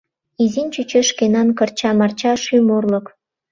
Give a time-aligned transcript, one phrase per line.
[0.43, 3.05] Изин чучеш шкенан кырча-марча шӱм орлык.